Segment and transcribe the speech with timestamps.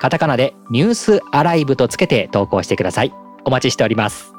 [0.00, 3.12] カタカナでニュースアライブとつけて投稿してください
[3.44, 4.32] お待ちしております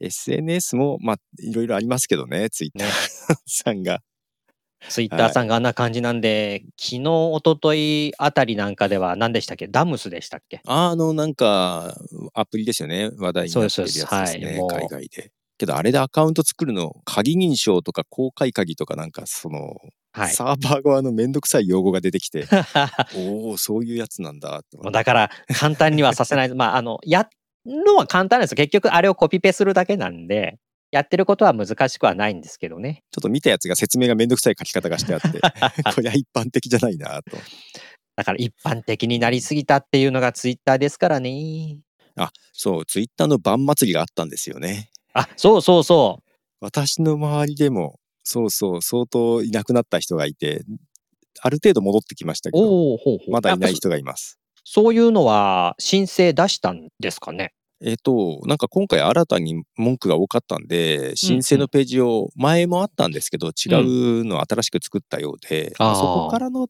[0.00, 2.88] SNS も、まあ、いろいろありますけどね、ツイッター
[3.46, 3.98] さんが。
[4.88, 9.66] ツイッターさんがあんな感じなんで、昨日、一昨日あたりなんかでは何でしたっけ？
[9.66, 10.60] ダムスでしたっけ？
[10.66, 11.96] あの、なんか、
[12.32, 13.10] アプリですよね。
[13.18, 14.60] 話題になってるやつですですね。
[14.60, 15.32] はい海外で。
[15.58, 19.74] けど、あれでアカウント作るの、鍵認証とか公開鍵とかなんか、その、
[20.12, 22.46] はいサーバー側のめんどくさい用語が出てきて、
[23.16, 26.48] おおそういうやつなんだもうだから簡単にはさせない。
[26.54, 27.28] まあ、あの、や
[27.66, 28.54] るのは簡単です。
[28.54, 30.58] 結局あれをコピペするだけなんで、
[30.90, 33.02] やってることは難しくはないんですけどね。
[33.10, 35.40] ちょっと見たやつが説明がめんどくさい書き方がしてあって、
[35.94, 37.36] これは一般的じゃないなと。
[38.16, 41.78] だから一般的になりすぎたっていうのがツイッターですからね。
[42.52, 44.90] そう、ツイッターの晩祭りがあったんですよね。
[45.12, 46.22] あ、そうそうそ
[46.60, 50.62] 私の周りでも、そうそう、相当いなくなった人がいて、
[51.40, 52.52] ある程度戻ってきましたう。
[52.52, 53.30] けど、ほうほう。
[53.30, 54.38] まだいない人がいます。
[54.64, 57.54] そそういうのは申請出したんですかね？
[57.80, 66.68] えっ、と、なんか今回新たに文句が多かったんで、申請のページを前もあったんですけど、違うのを新しく作ったようで、あーそこからの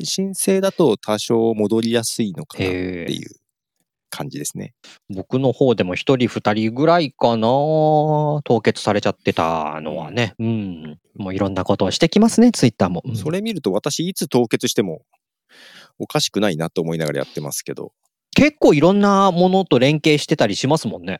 [0.00, 2.76] 申請だと多少戻りやすいのかなって。
[3.12, 3.39] いう
[4.10, 4.74] 感じですね。
[5.08, 7.46] 僕の方でも一人二人ぐらいかな
[8.44, 10.34] 凍結されちゃってたのはね。
[10.38, 10.98] うん。
[11.16, 13.02] もういろんなことをしてきますね、ツイッターも。
[13.04, 15.02] うんそれ見ると私いつ凍結しても
[15.98, 17.92] おかしくないなと思いながらやってますけど、
[18.34, 21.18] 結構いろんなものと連携してたりしますもんね。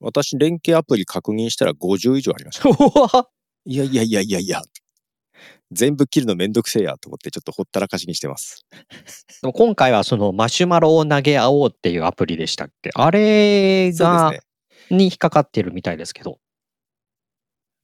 [0.00, 2.68] 私連携アプリ確認したら50以上ありました。
[3.64, 4.62] いやいやいやいやいや。
[5.70, 8.64] 全部切るのめんどくせえやと思ってちょっとほったらかしにしてます。
[9.42, 12.90] でも今回はそのマシュマロを投げ合おうっていうアプリでしたっけ？
[12.94, 14.40] あれが、ね。
[14.90, 16.38] に引っかかってるみたいですけど。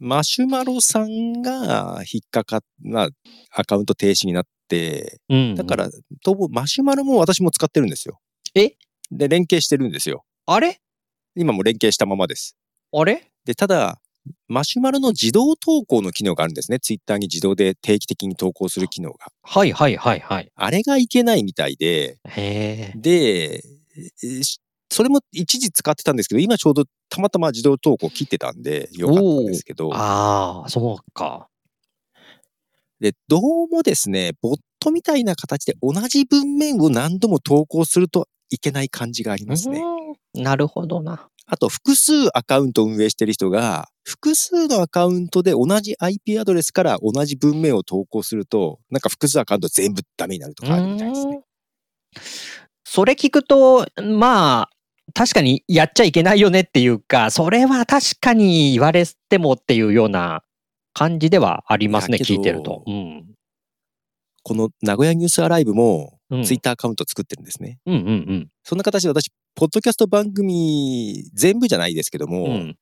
[0.01, 3.09] マシュマロさんが引っかかっな
[3.51, 5.55] アカウント停止になって、うん。
[5.55, 5.89] だか、ら、
[6.25, 8.19] とぼマシュマロも私も使ってるんですよ。
[8.55, 8.73] え？
[9.11, 10.25] で、連携してるんですよ。
[10.47, 10.81] あれ？
[11.37, 12.57] 今も連携したままです。
[12.93, 13.31] あれ？
[13.45, 14.01] で、ただ、
[14.49, 16.79] マシュマロの自動投稿の機能があるんですね。
[16.79, 19.27] ツイッターに自動で定期的に投稿する機能が。
[19.43, 20.51] はいはいはいはい。
[20.55, 22.99] あれがいけないみたいで、へえ。
[22.99, 23.63] で、
[24.91, 31.49] それも一時使ってたんですけど、今ちょうどたまたま自動投稿切ってたんでよかったんですけど、ああ、そうか。
[33.01, 39.81] で、どうもですね、ボットみたいな形で同じ文面を何度も投稿するといけない感じがありますね。
[39.81, 41.29] うんなるほどな。
[41.47, 51.41] あと、複数アカウントを運営してる人が、複数のアカウントで同じ IP アドレスから同じ文面を投稿すると、なんか複数アカウント全部ダメになるとかあるみたいですね。
[52.85, 54.71] それ聞くと、まあ、
[55.13, 60.43] 確かにやっちゃいけないよねっていうか、それは確かに言われてもっていうような
[60.95, 62.83] 感じではありますね、聞いてると。
[62.87, 63.27] うん。
[64.43, 67.79] この名古屋ニュースアライブもうんツイッターアカウント作ってるんですね。
[67.87, 72.53] うんうんそんな形で私、ポッドキャスト番組全部じゃないですけども、うん。
[72.53, 72.77] うん。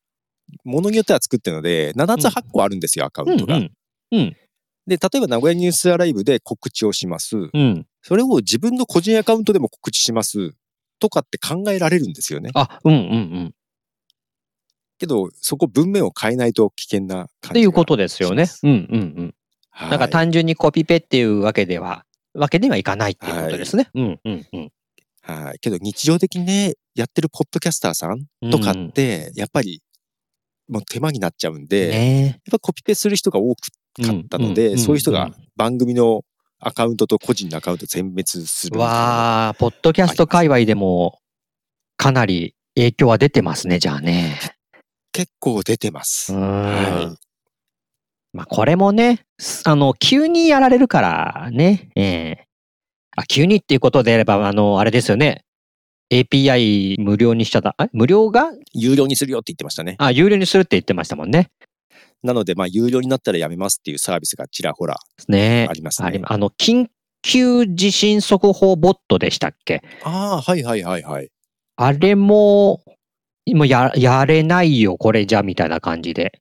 [0.64, 3.56] ものによっては作ってるので、7つ8個あるんですよ、アカウントが。
[3.56, 3.72] うん
[4.12, 4.36] うん。
[4.86, 7.36] で、例えば名古屋ニュースアライブで告知をします。
[7.52, 7.86] うん。
[8.02, 10.52] それを自分の個人アカウントでも告知します。
[10.98, 12.50] とかって考えられるんですよね。
[12.54, 13.04] あ、うんうんう
[13.40, 13.54] ん。
[14.98, 18.46] けど、そこ文面を変えないと危険な感じがっていうことですよね。
[18.46, 19.34] しうんうんうん。
[19.70, 22.04] はいなんか単純にコピペっていうわけでは、
[22.34, 23.88] わけにはいかないっていうことですね。
[23.94, 24.72] うんうんうん。
[25.22, 25.58] はい。
[25.60, 29.80] けど日常的にね、やってるポッドキャスターさんとかって、やっぱり、
[30.68, 33.62] もう手間になっちゃうんで、やっねぱコピペする人が多か
[34.02, 36.22] ったので、うんそういう人がうん番組の
[36.58, 41.18] アカウントと個人のアカウント全滅するわあ、ポッドキャスト界隈でも
[41.96, 44.38] かなり影響は出てますね、じゃあね。
[45.12, 46.32] 結構出てます。
[46.32, 47.16] は
[48.32, 51.90] まあこれもね、すあの、急にやられるからね。
[51.96, 52.46] ええ
[53.16, 55.44] あ、急にっていうことであれば、あの、あれですよね。
[56.10, 57.74] API 無料にしちゃった。
[57.78, 58.52] あ無料が？
[58.52, 58.60] い。
[58.74, 59.96] 有料にするよって言ってましたね。
[59.98, 61.50] あ、有料にするって言ってましたもんね。
[62.22, 64.96] なので、まあ、有料になったらやめますっていうサービスがちらほら
[65.28, 66.08] ねありますね。
[66.08, 66.86] ありあの、緊
[67.22, 69.82] 急地震速報ボットでしたっけ？
[70.04, 71.30] ああ、はいはいはいはい。
[71.76, 72.82] あれも、
[73.54, 76.40] もうや、やれないよ、これじゃ、みたいな感じで。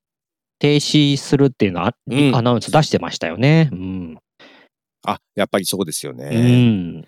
[0.59, 3.69] 停止するっていうのは、うんアナウンス出してましたよね。
[3.71, 4.17] うん。
[5.05, 6.29] あ、やっぱりそうですようね。
[6.29, 7.05] ん。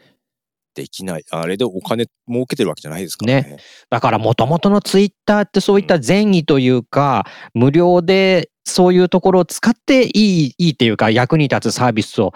[0.75, 1.23] できない。
[1.29, 3.57] あれでお金儲けてるわけじゃないですからね。
[3.89, 12.33] だからもともとのツイッターってそういった善意というか、無料でそういうところを使っていい、いいっていうか役に立つサービスを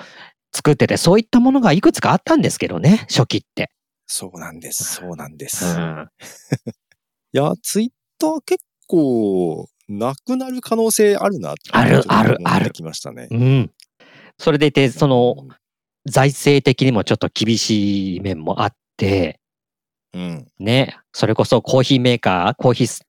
[0.54, 3.72] 作ってて、そういったものがいくつかあったんですけどね、初期って。
[4.06, 4.84] そうなんです。
[4.84, 5.66] そうなんです。
[5.66, 6.08] いうん。
[7.34, 7.90] や、ツイッ
[8.20, 13.28] ター結構、なくなる可能性あるなってあるあるちょっと思ってきましたね。
[13.32, 13.72] うん。
[14.38, 15.48] それでいて、その、
[16.06, 19.40] 財政的にもちょっと厳しい面もあって、
[20.14, 20.48] うん。
[20.58, 23.02] ね、それこそコーヒーメーカー、コーヒーす、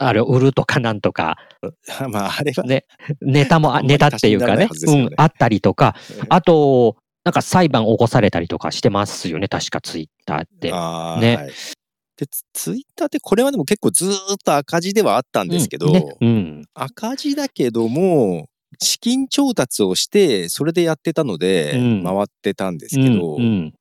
[0.00, 1.36] あれを売るとかなんとか、
[2.10, 2.86] まあ、あれは、ね、
[3.20, 5.94] ネタも、ネタっていうかねねうん、あったりとか、
[6.28, 10.70] あと、なんか裁判起こされたりとかしてますよね、確かツイッターって。
[10.70, 11.52] ねはい
[12.16, 16.64] で、ツツイッターってこれはでも結構ずーっと赤字ではあったんですけど、うんねうん。
[16.72, 18.48] 赤字だけども、
[18.80, 23.74] 資金調達をして、それでやってたので、うん回ってたんですうんけど、うん。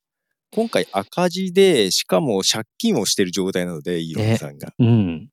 [0.52, 4.74] 今回赤字で、しかも借金をしてる状態なので、イーロンさんが。
[4.80, 5.30] うん。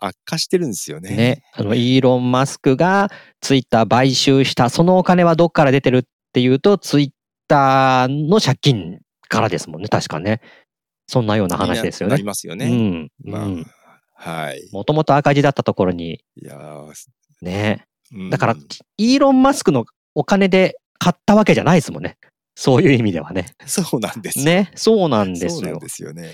[0.00, 1.16] 悪化してるんですよね。
[1.16, 1.42] ね。
[1.54, 6.02] あの、イーロン・マスクがツイッター買収した、そのお金はどっから出てるっ
[6.32, 7.10] ていうと、ツイッ
[7.48, 10.40] ターの借金からですもんね、確かね。
[11.08, 12.26] そんなような話ですよなりね。
[12.26, 12.66] ますよね。
[12.66, 13.10] うん。
[13.24, 13.66] まあ、うん
[14.20, 14.68] はい。
[14.72, 16.92] もともと赤字だったところに、いやー
[17.40, 17.86] ね。
[18.12, 18.56] うんだから、
[18.96, 19.84] イーロン・マスクの
[20.14, 22.16] お金で買ったわけじゃないですもんね。
[22.54, 23.54] そういう意味ではね。
[23.66, 24.44] そうなんですよ。
[24.44, 24.72] ね。
[24.74, 25.78] そうなんですよそうなん。
[25.78, 26.32] ですよね。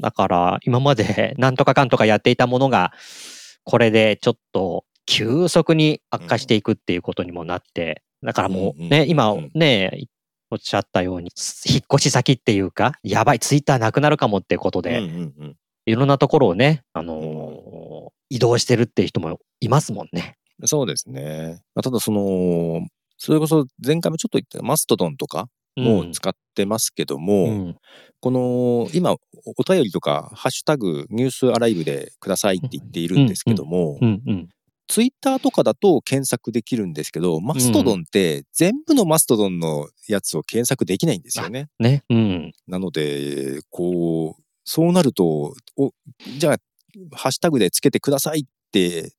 [0.00, 2.92] だから、今までなんとかかんとかやっていたものが、
[3.64, 10.06] これでちょっと急速に悪化していくっていうことにもなって、だからもうね、うんうん今うんね、
[10.50, 11.30] おっしゃったように、
[11.66, 15.56] 引っ越し先っていうか、やばい、ツイッターなくなるかもってことで、うんうんうん
[15.86, 20.36] いろんなところをね、あのー移動してるっていう人もいますもんね。
[20.64, 21.60] そうですね。
[21.74, 27.76] まあただその、それこそ前回もちょっと言ったマストドンとかもうん使ってますけども、うん
[28.20, 29.18] この今お
[29.58, 33.98] お便りとかハッシュタグニュースアライブでくださいって言っているんですけども。
[34.88, 41.68] ツイッターとかだと検索できるんですけど、マストドンって全部のマストドンのやつを検索できないんですよね。
[41.78, 42.04] ね。
[42.08, 42.52] うん。
[42.66, 45.92] なので、こう、そうなると、お
[46.38, 46.56] じゃあ、
[47.12, 49.12] ハッシュタグでつけてくださいって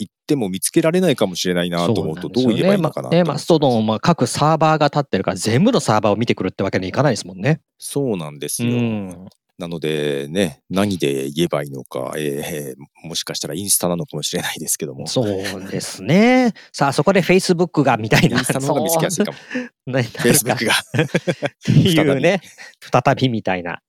[0.00, 7.60] 言っても見つけられないかもしれないなと思うと、どう言えばいいのかなねまねマストドンは各サーバーが立ってるから、全部のサーバーを見てくるってわけにいかないですもんね。
[7.78, 8.78] そうなんですうよ。
[8.78, 9.28] ん。
[9.58, 15.06] なのでね、何で言えばいいのか、えーもしかしたらインスタなのかもしれないですけども。
[15.06, 16.54] そうですね。
[16.72, 18.38] さあ、そこで Facebook がみたいな。
[18.38, 19.38] インスタの方が見つけやすいかも。
[19.38, 20.72] フェイスブックが。
[20.72, 20.76] っ
[21.64, 22.40] ていうね、
[22.80, 23.80] 再びみたいな。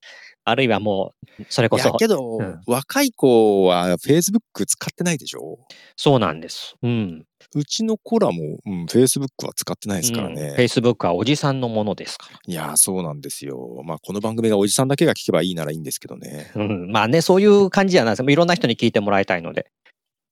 [0.44, 5.60] あるいはもう、それこそ、けど、うん若い子は Facebook 使ってないでしょ？
[5.96, 6.76] そうなんです。
[6.82, 7.26] うん。
[7.56, 10.56] うちの子らも、うん、Facebook は使ってないですからうんね。
[10.58, 12.40] Facebook はおじさんのものですから。
[12.46, 13.82] いやー、そうなんですよ。
[13.84, 16.52] まあ、この番組がおじさんだけが聞けばいいならいいんですけどね。
[16.56, 16.92] うん。
[16.92, 18.32] まあね、そういう感じじゃないです。
[18.32, 19.72] いろんな人に聞いてもらいたいので。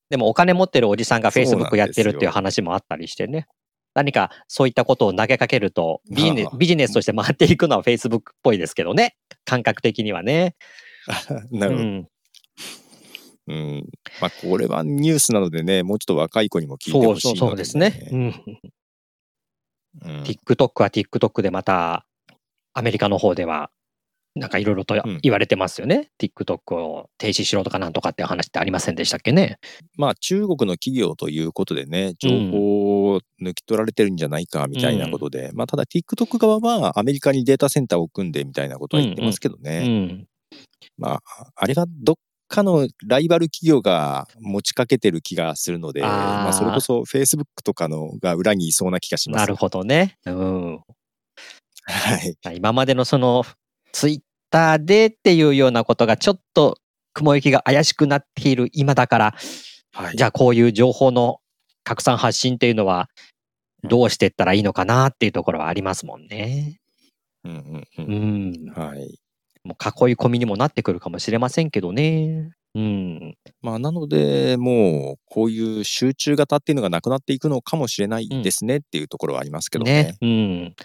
[0.10, 3.48] でもお金持ってるおじさんが Facebook よやってるっていう話もあったりしてね。
[3.94, 9.16] 何かそういったことを投げかけると ビジネビジネスとして回っていくのは Facebook っぽいですけどね。
[9.46, 10.56] 感覚的にはね。
[11.52, 11.84] なるほど。
[11.84, 12.08] うん、
[13.48, 13.90] うん。
[14.22, 18.08] まあ、これはニュースなのでね、もうちょっと若い子にも聞いてほしいので、そうそうですね。
[18.12, 18.44] うん。
[20.04, 20.24] うん。
[20.24, 22.06] TikTok は TikTok でまた
[22.74, 23.72] アメリカの方では
[24.36, 26.10] なんかいろいろとん言われてますよね。
[26.20, 29.58] TikTok を停止しろとかなんとかって話ってありませんでしたっけね。
[29.98, 39.88] まあ、中国の企業ということでね、情報を抜き取られてるんじゃないかみたいなことで、まあ、ただ TikTok 側はアメリカにデータセンターを組んでみたいなことは言ってますけどうね。
[39.88, 40.26] ん。
[40.98, 41.22] まあ、
[41.56, 42.16] あれがどっ
[42.48, 49.42] かのライバル企業が持ちかけてる気がするので、まあ、それこそ Facebook とかのが裏にいそうな気がします。
[49.42, 50.18] なるほどね。
[50.26, 50.80] うん。
[51.86, 52.58] はい。
[52.58, 53.46] 今までのその
[53.92, 54.20] ツイッ
[54.50, 56.78] ターでっていうようなことがちょっと
[57.14, 59.36] 雲行きが怪しくなっている今だから、
[59.94, 60.16] はい。
[60.16, 61.40] じゃあこういう情報の
[61.84, 63.10] 拡散発信っていうのは
[63.84, 66.80] どうしていったらいいのかなっていうところはありますもんね。
[67.44, 68.04] うんうんう。
[68.04, 68.72] うんん。
[68.72, 69.20] はい。
[69.64, 72.52] もう囲い込みにもなってくるかもしれませんけどね。
[72.76, 73.36] うん。
[73.62, 80.04] まあ、なので、もう、こういう集中型っていうのがなくなっていくのかもしれないですねっていうところはありますけどね。
[80.04, 80.18] ね。
[80.22, 80.30] うん。
[80.30, 80.76] うん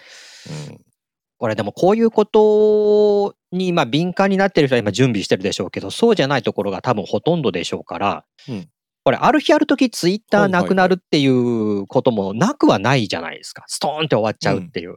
[1.45, 8.67] これでもこういうことにまあ敏感になってる人は今準備してるでしょうけど、そうじゃないところが多分ほとんどでしょうから、うん
[9.03, 13.63] これある日ある時ツイッターなくなるっていうこともなくはないじゃないですか。
[13.67, 14.95] ストーンって終わっちゃうっていう。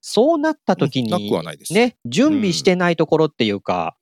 [0.00, 1.72] そうなった時に、なくはないです。
[1.72, 3.96] ね、準備してないところっていうか、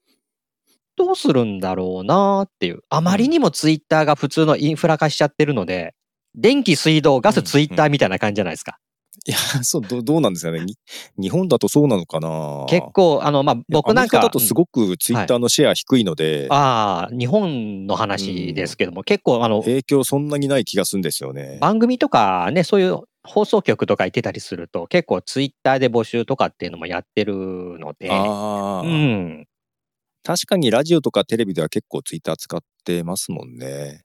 [0.96, 2.80] どうするんだろうなっていう。
[2.88, 5.94] あまりにもツイッターが普通のインフラ化しちゃってるので、
[6.34, 8.78] 電気、水道、ガス、うんツイッターみたいな感じじゃないですか。
[9.28, 10.60] いや、そう、どどうなんですかね。
[10.60, 10.76] に
[11.18, 14.20] 日本だとそうなのかな結構、あの、まあ、僕なんか。
[14.20, 21.58] だとすごくツイッターのシェア低いので、ああ、日本の話ですけども、結構、あの、影響そんなにない気がするんですよね。
[21.60, 29.46] 番組とかね、そういう放送局とか行ってたりすると、結構ツイッターで募集とかっていうのもやってるので、ああ、うん。
[30.22, 34.02] 確かにラジオとかテレビでは結構ツイッター使ってますもんね。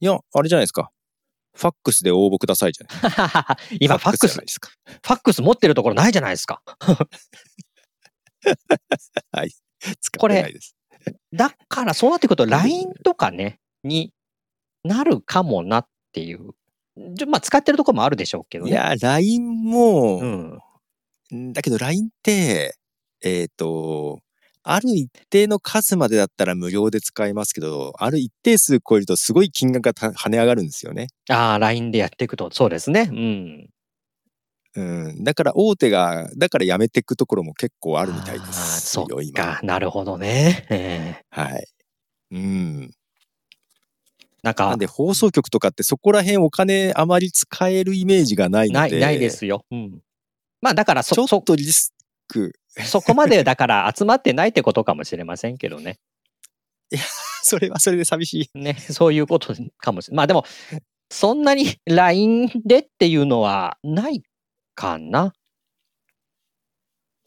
[0.00, 0.90] いや、あれじゃないですか。
[1.54, 4.70] ファックスで応募くださいじゃない 今、ファックスですか。
[4.86, 6.62] ファックス持ってるところないじゃないですか。
[10.00, 10.76] 使ってないです。
[11.32, 14.12] だから、そうなってくると、LINE とかね、に
[14.84, 16.52] なるかもなっていう。
[17.14, 18.70] じゃまあ、使ってるところもあるでしょうけどね。
[18.70, 20.58] いや、LINE も、うん。
[21.34, 22.76] んだけど LINE って、
[23.22, 24.20] えっ、と、
[24.64, 31.08] ある一定の数までだったら無料で使えますけど、ある一定数超えるとすごい金額がた跳ね上がるんですよね。
[31.28, 33.08] ああ、LINE でやっていくと、そうですね。
[33.10, 33.68] うん。
[34.74, 35.24] うん。
[35.24, 39.30] だから大手が、だからやめていくところも結構あるみたいですそよ、今。
[39.30, 40.66] っか、なるほどね。
[40.70, 41.66] ええはい。
[42.30, 42.90] うん。
[44.42, 48.90] なんかなん、で放送局とかってそこら辺お金あまり使えるイメージがないので。
[48.90, 49.64] ない、ないですよ。
[49.70, 50.00] うん。
[50.60, 51.92] まあ、だからそ、ちょそっとリス
[52.32, 52.52] ク、
[52.84, 55.98] そこまでだから集まってないってことかもしれませんけどね。
[57.42, 58.58] それはそれで寂しい。
[58.58, 60.16] ね、そういうことかもしれない。
[60.18, 60.44] まあでも、
[61.10, 64.22] そんなに LINE でっていうのはない
[64.74, 65.32] かな。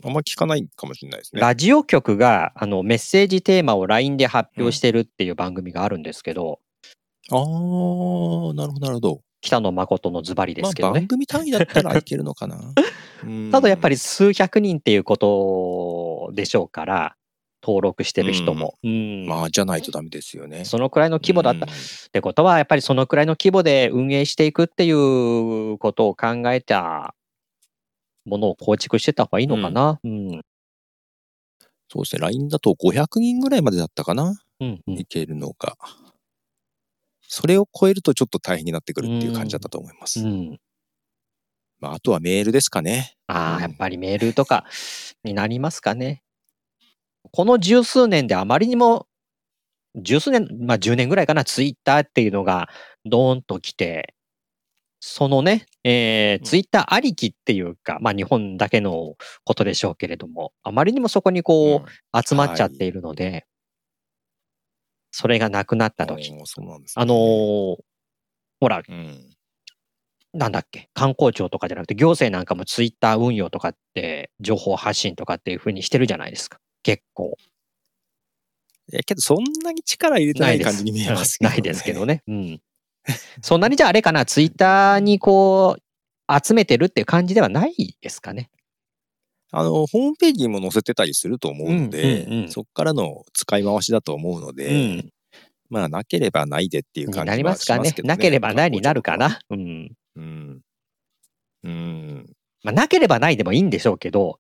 [0.04, 1.42] あんま聞かないかもしれないですね。
[1.42, 6.60] ラジオ局があのメッセージテーマを LINE で発表してるっていう番組があるんですけど、
[7.32, 9.22] あー、なるほど、なるほど。
[9.46, 11.02] 北野誠のズバリでまあすけどね。
[11.02, 12.58] 番組単位だったらいけるのかな。
[13.24, 17.16] うんただやっぱり数百人っていうことでしょうから、
[17.64, 18.76] 登録してる人も。
[18.84, 20.66] うんまあ、じゃないとダメですよね。
[20.66, 21.76] そのくらいの規模だったうんっ
[22.12, 27.16] てことは、やっぱりそのくらいの規模で運営していくっていうことを考えた
[28.26, 30.00] ものを構築してた方がいいのかな。
[30.04, 30.42] うん。
[31.92, 32.22] そうですね。
[32.22, 34.40] LINE だと500人ぐらいまでだったかな。
[34.60, 34.82] うん。
[34.86, 35.76] うんいけるのが。
[37.28, 40.22] それを超えるとちょっと大変になってくるっていう感じだったと思います。
[40.22, 40.60] うん。
[41.80, 43.16] まあ、あとはメールですかね。
[43.28, 44.66] ああ、うんやっぱりメールとか
[45.24, 46.24] になりますかね。
[47.32, 49.08] この十数年であまりにも、
[49.96, 52.70] 十数年、まあ10年ぐらいかな、ツイッターっていうのが
[53.06, 54.14] ドーンと来て、
[55.00, 61.86] そのね、えー、うんツイッターありきっていうか、まあ日本だけのことでしょうけれども、あまりにもそこにこう、うん
[62.28, 63.46] 集まっちゃっているので、
[65.18, 66.44] それがなくなった時、ね
[66.96, 67.78] あのー
[68.60, 69.30] ほら、うん。
[70.34, 76.60] なんだっけ、観光庁とかじゃなくて、行政なんかもツイッター運用とかって、情報発信とかっていう風にしてるじゃないですか。
[76.84, 77.38] 結構。
[78.92, 82.22] いや、けどそんなに力入れてない感じに見えますけど、ないですけどね。
[82.28, 82.62] うん。
[83.42, 88.50] そんなにじゃああれかな、ツイッターにこう、集めてるっていう感じではないですかね。
[89.58, 95.10] あの、ホームページにも載せてたりすると思うので、うんうんうんそこからの使い回しだと思うので、うん。
[95.70, 98.02] まあ、なければないでっていう感じになりはますかねしますけ。
[98.02, 98.14] どね。
[98.14, 99.40] なければないになるかな。
[99.50, 99.92] うん。
[100.18, 100.62] うん。
[101.64, 102.26] うん。
[102.64, 104.40] まあ、なければないでもいいんでしょうけど、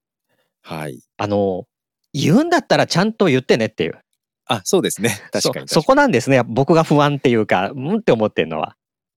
[0.62, 1.00] はい。
[1.17, 1.65] あの、
[2.13, 4.00] 言うんだったらちゃんと言ってねっていう。
[4.48, 5.17] あ、そうですね。
[5.31, 5.67] 確かに。
[5.69, 6.43] そこなんですね。
[6.43, 8.75] 僕が不安っていうか、うんって思ってるのは。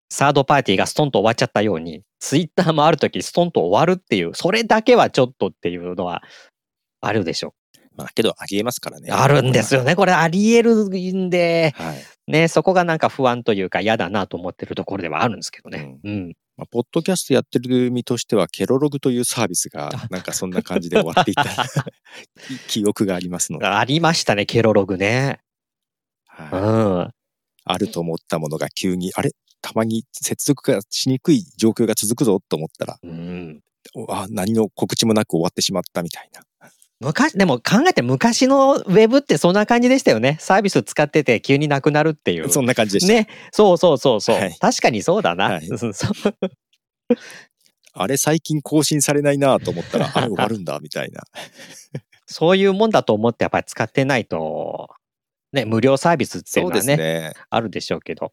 [0.08, 6.22] サードパーティーがストンと終わっちゃったように、ツイッターもあるときストンと終わるっていう、それだけはちょっとっていうのは
[7.00, 7.54] あるでしょ
[7.96, 9.08] まあ、けど、ありえますからね。
[9.10, 9.14] う。
[9.14, 9.96] あるんですよね。
[9.96, 12.04] これあり得るんで、はい。
[12.30, 15.96] ね、そこがなんか不安というか嫌だなと思ってるところではあるんですけどね。
[16.04, 16.34] うん。
[16.56, 21.44] まあ、ポッドキャストやってる身としては、ケロログというサービスが、なんかそんな感じで終わっていった
[22.68, 25.40] 記憶がありますので、ありましたね、ケロログね。
[26.38, 27.12] うはいん。
[27.66, 29.32] あると思ったものが急に、あれ？
[29.60, 33.60] たまに接続がしにくい状況が続くぞと思ったら、うん。
[34.08, 36.42] あ何の告知もなく終わってしまったみたいな。
[37.00, 40.38] 昔、でも考えて昔のウェブってそんな感じでしたよね。
[40.40, 42.48] サービス使ってて急になくなるっていう。
[42.52, 43.12] そんな感じでした。
[43.12, 43.28] ね。
[43.52, 44.36] そうそうそうそう。
[44.36, 45.44] はい確かにそうだな。
[45.46, 45.68] はい
[47.98, 51.22] あれ最近更新されないなと思ったら、あれ終わるんだみたいな。
[52.26, 54.90] そういうもんだと思ってやっぱり使ってないと、
[55.56, 57.32] ね、無料サービスっていうのはね、ね。
[57.50, 58.32] あるでしょうけど。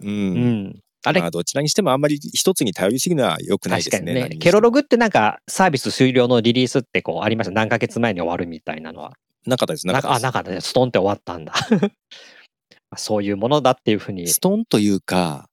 [0.00, 0.06] う。
[0.06, 0.80] うんん。
[1.04, 4.28] あれ、まあ、どちらにしてもあんまり一つに頼りすぎるのは良くないですね。
[4.28, 7.52] ねケロログってなんかサービス終了のリリースってこうありました。
[7.52, 9.14] 何ヶ月前に終わるみたいなのは。
[9.44, 9.86] なかったです。
[9.86, 10.60] なか、ったなかったね。
[10.60, 11.54] ストンって終わったんだ。
[12.96, 14.34] そういうものだっていうふうにです。
[14.34, 15.48] ストンというか、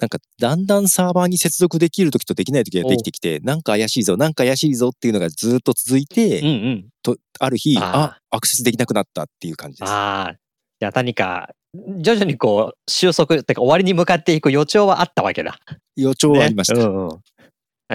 [0.00, 6.88] なんかだんだんサーバーに接続できるときとできないときができてきて、なんか怪しいぞ、なんか怪しいぞっていうのがずっと続いて、うんうん。
[7.02, 9.90] とある日あアクセスできなくなったっていう感じです。
[9.90, 10.34] ああ。
[10.80, 11.50] じゃあ何か、
[11.98, 15.58] 徐々にこう、収束ってか終わりに向かっていく予兆はあったわけだ。
[15.96, 16.74] 予兆はありました。
[16.74, 17.20] ねうんうん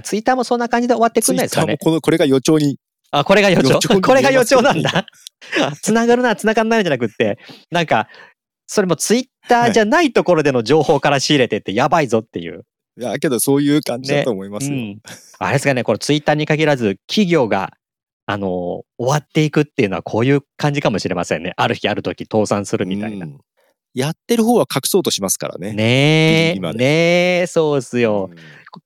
[0.04, 1.92] ツイッターもそんな感じで終わってくんないですかねツイッターも。
[1.92, 2.78] この、これが予兆に、
[3.12, 3.80] あ、これが予兆？
[4.02, 5.06] これが予兆なんだ。
[5.82, 7.40] 繋がるな、繋がんないんじゃなくって、
[7.72, 8.10] なんか、
[8.68, 12.66] それもツイッターじゃないところでの情報から仕入れてってやばいぞっていう。
[13.00, 14.76] いや、けどそういう感じだと思いますよ。
[14.76, 15.02] うん。
[15.40, 17.74] あれですかね、これツイッターに限らず、企業が、
[18.26, 21.54] あの、終わっていくっていうのはこういう感じかもしれませんね。
[21.58, 23.26] ある日ある時倒産するみたいな。
[23.26, 23.40] うん
[23.98, 25.72] やってる方は隠そうとしますからね。
[25.72, 26.86] ねえ、今でね
[27.44, 28.30] え、そうっすよ。
[28.30, 28.38] うん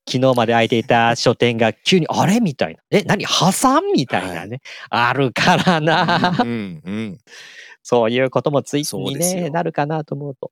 [0.07, 2.41] 昨日まで開いていた書店が急に、あれ？
[2.41, 2.81] みたいな。
[2.91, 3.25] え、何？
[3.25, 3.81] 破産？
[3.91, 4.59] みたいなね。
[4.91, 6.37] あるからな。
[6.39, 7.17] うんうん。
[7.89, 10.51] そういうこともついにね、なるかなと思うと。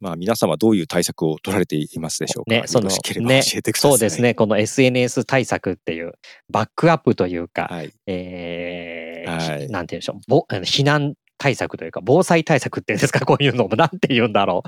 [0.00, 2.56] まあ皆様どういう対策を取られていますでしょうか。
[2.56, 3.90] ね、そのね、教えてください。
[3.90, 4.22] そうです。
[4.22, 6.14] ね、この SNS 対策っていう、
[6.48, 7.92] バックアップというか、はい。
[8.06, 14.62] えーはいなんて言うんでしょう、ぼ避難対策というか、防災対策っていうんですか、 こういうのも、なんて言うんだろ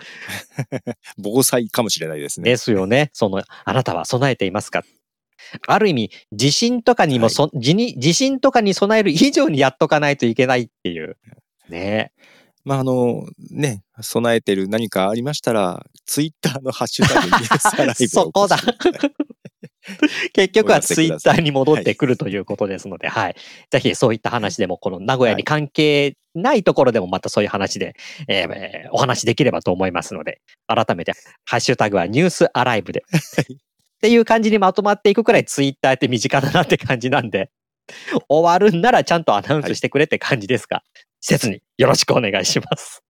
[1.16, 2.44] 防災かもしれないですう。
[2.44, 2.50] ね。
[2.50, 3.08] ですよね。
[3.14, 4.82] その、あなたは備えていますか？
[5.66, 11.16] ある意味、地震とかにもそ、地に地震とかに備える以上にやっとかないといけないっていう。
[11.68, 12.12] ね。
[12.64, 18.58] まああの、ね、備えてる何かありましたら、ツイッターのハッシュタグニュースアライブをそこだ。
[20.32, 23.36] 結局はツイッターに戻ってくはいるということですので、はい。
[23.70, 27.94] ぜひそういった話でも、この名古屋に関係ないところでもまたそういう話で、
[28.26, 31.12] えーえーお話できればと思いますので、改めて、
[31.44, 33.04] ハッシュタグはニュースアライブで。
[33.06, 37.50] っていう感じにまとまっていくくらいツイッターって身近だなって感じなんで、
[38.28, 40.66] 終わるんならちゃんとアナウンスしてくれって感じです
[41.28, 43.02] せずによろしくお願いします。